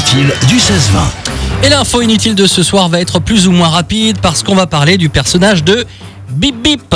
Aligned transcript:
inutile 0.00 0.32
du 0.48 0.56
16-20. 0.56 1.64
Et 1.64 1.68
l'info 1.68 2.00
inutile 2.00 2.34
de 2.34 2.46
ce 2.46 2.62
soir 2.62 2.88
va 2.88 3.00
être 3.00 3.18
plus 3.20 3.46
ou 3.46 3.52
moins 3.52 3.68
rapide 3.68 4.18
parce 4.22 4.42
qu'on 4.42 4.54
va 4.54 4.66
parler 4.66 4.96
du 4.96 5.08
personnage 5.10 5.62
de 5.62 5.84
Bip 6.30 6.56
Bip. 6.62 6.94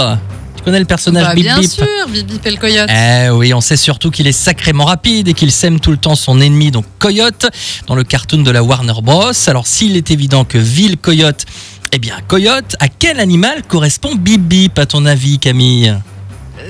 Tu 0.56 0.62
connais 0.62 0.78
le 0.78 0.86
personnage 0.86 1.24
Bah, 1.26 1.34
Bip 1.34 1.44
bien 1.44 1.58
Bip 1.60 1.70
sûr, 1.70 1.84
Bip 2.08 2.26
Bip 2.26 2.46
et 2.46 2.50
le 2.50 2.56
coyote. 2.56 2.88
Eh 2.90 3.28
oui, 3.30 3.52
on 3.52 3.60
sait 3.60 3.76
surtout 3.76 4.10
qu'il 4.10 4.26
est 4.26 4.32
sacrément 4.32 4.84
rapide 4.86 5.28
et 5.28 5.34
qu'il 5.34 5.52
sème 5.52 5.80
tout 5.80 5.90
le 5.90 5.98
temps 5.98 6.14
son 6.14 6.40
ennemi, 6.40 6.70
donc 6.70 6.86
Coyote, 6.98 7.46
dans 7.86 7.94
le 7.94 8.04
cartoon 8.04 8.42
de 8.42 8.50
la 8.50 8.62
Warner 8.62 8.94
Bros. 9.02 9.32
Alors 9.48 9.66
s'il 9.66 9.96
est 9.98 10.10
évident 10.10 10.44
que 10.44 10.56
Ville 10.56 10.96
Coyote, 10.96 11.44
eh 11.92 11.98
bien 11.98 12.16
Coyote, 12.26 12.74
à 12.80 12.88
quel 12.88 13.20
animal 13.20 13.62
correspond 13.68 14.14
Bip 14.14 14.40
Bip 14.40 14.78
à 14.78 14.86
ton 14.86 15.04
avis 15.04 15.38
Camille? 15.38 15.94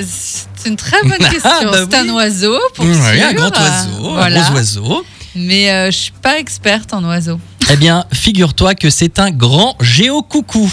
C'est 0.04 0.68
une 0.68 0.76
très 0.76 1.00
bonne 1.02 1.18
question. 1.18 1.40
Ah, 1.44 1.64
bah 1.70 1.78
c'est 1.88 1.96
un 1.96 2.04
oui. 2.04 2.10
oiseau, 2.10 2.58
pour 2.74 2.84
Oui, 2.86 2.94
sûr. 2.94 3.26
un 3.28 3.32
grand 3.34 3.50
oiseau, 3.50 4.10
Voilà. 4.14 4.40
un 4.40 4.48
gros 4.48 4.56
oiseau. 4.56 5.04
Mais 5.36 5.70
euh, 5.70 5.86
je 5.86 5.96
suis 5.96 6.12
pas 6.12 6.38
experte 6.38 6.92
en 6.92 7.04
oiseaux. 7.04 7.40
Eh 7.70 7.76
bien, 7.76 8.04
figure-toi 8.12 8.74
que 8.74 8.90
c'est 8.90 9.18
un 9.18 9.30
grand 9.30 9.76
géocoucou. 9.80 10.70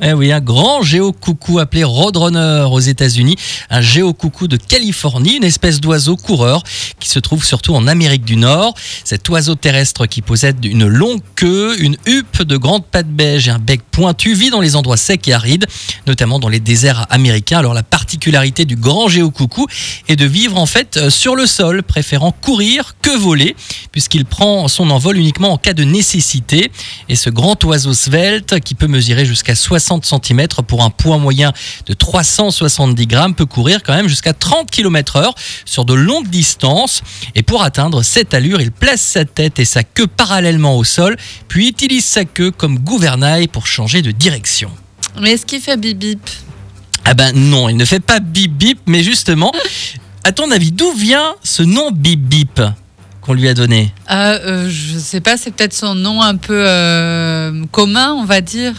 Eh 0.00 0.12
oui, 0.12 0.32
un 0.32 0.40
grand 0.40 0.82
géocoucou 0.82 1.60
appelé 1.60 1.84
Roadrunner 1.84 2.66
aux 2.68 2.80
États-Unis, 2.80 3.36
un 3.70 3.80
géocoucou 3.80 4.48
de 4.48 4.56
Californie, 4.56 5.36
une 5.36 5.44
espèce 5.44 5.80
d'oiseau 5.80 6.16
coureur 6.16 6.64
qui 6.98 7.08
se 7.08 7.20
trouve 7.20 7.44
surtout 7.44 7.76
en 7.76 7.86
Amérique 7.86 8.24
du 8.24 8.34
Nord. 8.34 8.74
Cet 9.04 9.28
oiseau 9.28 9.54
terrestre 9.54 10.06
qui 10.06 10.20
possède 10.20 10.64
une 10.64 10.88
longue 10.88 11.20
queue, 11.36 11.80
une 11.80 11.96
huppe 12.06 12.42
de 12.42 12.56
grandes 12.56 12.84
pattes 12.84 13.06
beige 13.06 13.46
et 13.46 13.52
un 13.52 13.60
bec 13.60 13.82
pointu 13.88 14.34
vit 14.34 14.50
dans 14.50 14.60
les 14.60 14.74
endroits 14.74 14.96
secs 14.96 15.28
et 15.28 15.32
arides, 15.32 15.66
notamment 16.08 16.40
dans 16.40 16.48
les 16.48 16.58
déserts 16.58 17.06
américains. 17.10 17.60
Alors 17.60 17.72
la 17.72 17.84
particularité 17.84 18.64
du 18.64 18.74
grand 18.74 19.06
géocoucou 19.06 19.68
est 20.08 20.16
de 20.16 20.26
vivre 20.26 20.58
en 20.58 20.66
fait 20.66 20.96
euh, 20.96 21.08
sur 21.08 21.36
le 21.36 21.46
sol, 21.46 21.84
préférant 21.84 22.32
courir 22.32 22.96
que 23.00 23.16
voler, 23.16 23.54
puisqu'il 23.92 24.24
prend 24.24 24.66
son 24.66 24.90
envol 24.90 25.16
uniquement 25.16 25.52
en 25.52 25.56
cas 25.56 25.72
de 25.72 25.84
nécessité. 25.84 26.72
Et 27.08 27.14
ce 27.14 27.30
grand 27.30 27.62
oiseau 27.62 27.94
svelte, 27.94 28.58
qui 28.58 28.74
peut 28.74 28.88
mesurer 28.88 29.24
jusqu'à 29.24 29.54
60 29.54 29.83
cm 29.84 30.46
pour 30.66 30.82
un 30.82 30.90
poids 30.90 31.18
moyen 31.18 31.52
de 31.86 31.94
370 31.94 33.06
grammes, 33.06 33.34
peut 33.34 33.46
courir 33.46 33.82
quand 33.82 33.94
même 33.94 34.08
jusqu'à 34.08 34.32
30 34.32 34.70
km 34.70 35.16
heure 35.16 35.34
sur 35.64 35.84
de 35.84 35.94
longues 35.94 36.28
distances. 36.28 37.02
Et 37.34 37.42
pour 37.42 37.62
atteindre 37.62 38.02
cette 38.02 38.34
allure, 38.34 38.60
il 38.60 38.72
place 38.72 39.00
sa 39.00 39.24
tête 39.24 39.58
et 39.58 39.64
sa 39.64 39.82
queue 39.82 40.06
parallèlement 40.06 40.76
au 40.76 40.84
sol, 40.84 41.16
puis 41.48 41.68
utilise 41.68 42.04
sa 42.04 42.24
queue 42.24 42.50
comme 42.50 42.78
gouvernail 42.78 43.48
pour 43.48 43.66
changer 43.66 44.02
de 44.02 44.10
direction. 44.10 44.70
Mais 45.20 45.32
est-ce 45.32 45.46
qu'il 45.46 45.60
fait 45.60 45.76
Bip 45.76 45.98
Bip 45.98 46.30
Ah 47.04 47.14
ben 47.14 47.32
non, 47.34 47.68
il 47.68 47.76
ne 47.76 47.84
fait 47.84 48.00
pas 48.00 48.20
bip 48.20 48.52
bip, 48.52 48.80
mais 48.86 49.02
justement, 49.02 49.52
à 50.24 50.32
ton 50.32 50.50
avis, 50.50 50.72
d'où 50.72 50.92
vient 50.92 51.34
ce 51.42 51.62
nom 51.62 51.90
bip 51.90 52.20
bip 52.20 52.60
qu'on 53.20 53.34
lui 53.34 53.48
a 53.48 53.54
donné? 53.54 53.92
Euh, 54.10 54.38
euh, 54.44 54.70
Je 54.70 54.98
sais 54.98 55.20
pas, 55.20 55.36
c'est 55.36 55.50
peut-être 55.50 55.72
son 55.72 55.94
nom 55.94 56.20
un 56.20 56.36
peu 56.36 56.64
euh, 56.66 57.64
commun, 57.70 58.12
on 58.12 58.24
va 58.24 58.40
dire. 58.40 58.74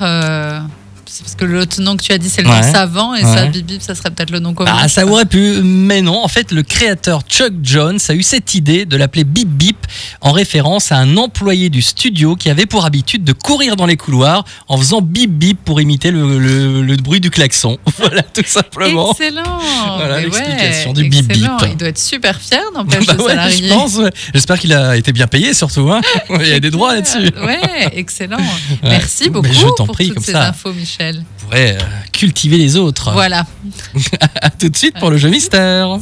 Parce 1.05 1.35
que 1.35 1.45
l'autre 1.45 1.81
nom 1.81 1.95
que 1.97 2.03
tu 2.03 2.11
as 2.11 2.17
dit, 2.17 2.29
c'est 2.29 2.41
le 2.41 2.49
Ouais. 2.49 2.61
nom 2.61 2.71
savant, 2.71 3.13
et 3.15 3.21
ça, 3.21 3.43
Ouais. 3.43 3.49
Bip 3.49 3.65
Bip, 3.65 3.81
ça 3.81 3.95
serait 3.95 4.09
peut-être 4.11 4.31
le 4.31 4.39
nom 4.39 4.53
commun. 4.53 4.75
Ah, 4.81 4.87
ça 4.87 5.05
aurait 5.05 5.25
pu, 5.25 5.61
mais 5.63 6.01
non. 6.01 6.23
En 6.23 6.27
fait, 6.27 6.51
le 6.51 6.63
créateur 6.63 7.21
Chuck 7.29 7.53
Jones 7.63 7.99
a 8.09 8.13
eu 8.13 8.23
cette 8.23 8.55
idée 8.55 8.85
de 8.85 8.97
l'appeler 8.97 9.23
Bip 9.23 9.47
Bip 9.47 9.77
en 10.21 10.31
référence 10.31 10.91
à 10.91 10.97
un 10.97 11.17
employé 11.17 11.69
du 11.69 11.81
studio 11.81 12.35
qui 12.35 12.49
avait 12.49 12.65
pour 12.65 12.85
habitude 12.85 13.23
de 13.23 13.33
courir 13.33 13.75
dans 13.75 13.85
les 13.85 13.97
couloirs 13.97 14.43
en 14.67 14.77
faisant 14.77 15.01
bip 15.01 15.31
bip 15.31 15.59
pour 15.63 15.79
imiter 15.81 16.11
le, 16.11 16.39
le- 16.39 16.81
le 16.81 16.95
bruit 16.97 17.19
du 17.19 17.29
klaxon. 17.29 17.77
Voilà, 17.97 18.21
tout 18.23 18.43
simplement. 18.45 19.11
Excellent 19.11 19.59
Voilà 19.97 20.19
l'explication 20.21 20.89
ouais, 20.91 21.03
du 21.03 21.09
bip 21.09 21.27
bip. 21.27 21.49
Il 21.69 21.77
doit 21.77 21.87
être 21.89 21.99
super 21.99 22.39
fier, 22.39 22.61
n'empêche, 22.73 23.05
Bah 23.05 23.13
le 23.17 23.23
ouais, 23.23 23.29
salarié. 23.29 23.67
je 23.67 23.73
pense. 23.73 23.97
J'espère 24.33 24.59
qu'il 24.59 24.73
a 24.73 24.95
été 24.97 25.11
bien 25.11 25.27
payé 25.27 25.53
surtout. 25.53 25.89
hein. 25.91 26.01
Il 26.41 26.47
y 26.47 26.53
a 26.53 26.59
des 26.59 26.71
droits 26.71 26.93
là-dessus. 26.95 27.29
Ouais, 27.43 27.89
excellent. 27.93 28.37
Merci 28.83 29.29
beaucoup 29.29 29.47
je 29.51 29.65
pour 29.75 29.87
prie, 29.87 30.07
toutes 30.07 30.15
comme 30.15 30.23
ces 30.23 30.31
ça. 30.33 30.49
infos, 30.49 30.71
Michel. 30.99 31.23
On 31.23 31.45
pourrait 31.45 31.77
euh, 31.77 31.85
cultiver 32.11 32.57
les 32.57 32.77
autres. 32.77 33.11
Voilà. 33.11 33.45
À 34.41 34.49
tout 34.49 34.69
de 34.69 34.77
suite 34.77 34.97
pour 34.99 35.09
le 35.09 35.17
jeu 35.17 35.29
mystère. 35.29 35.97